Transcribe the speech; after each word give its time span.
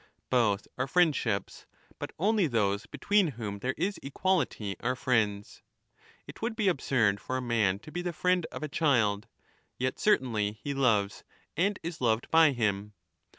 Both 0.31 0.67
are 0.79 0.87
friendships, 0.87 1.67
but 1.99 2.11
only 2.17 2.49
thosebgtw 2.49 3.19
een 3.19 3.27
whom 3.33 3.59
there 3.59 3.75
is 3.77 3.99
equa 3.99 4.39
li 4.39 4.45
ty 4.47 4.75
are 4.79 4.95
frie 4.95 5.23
nds 5.27 5.61
;\ 5.27 5.61
it 6.27 6.41
would 6.41 6.55
be 6.55 6.67
absurd 6.69 7.19
for 7.21 7.37
a 7.37 7.39
man 7.39 7.77
to 7.77 7.91
be 7.91 8.01
the 8.01 8.09
frieh^ 8.09 8.45
of 8.51 8.63
a 8.63 8.67
childTyet 8.67 9.25
5 9.79 9.91
~" 9.93 9.95
certainly 10.03 10.53
he 10.63 10.73
loves 10.73 11.23
and 11.55 11.77
is 11.83 12.01
loved 12.01 12.31
by 12.31 12.51
him. 12.51 12.93